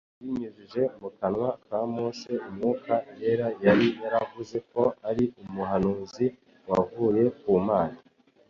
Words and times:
Abinyujije 0.19 0.81
mu 0.99 1.09
kanwa 1.17 1.49
ka 1.65 1.79
Mose 1.93 2.31
Umwuka 2.47 2.93
`yera 3.13 3.47
yari 3.65 3.87
yaravuze 4.01 4.57
ko 4.71 4.81
ari 5.09 5.25
umuhanuzi 5.43 6.25
wavuye 6.69 7.25
ku 7.39 7.51
Mana. 7.67 7.97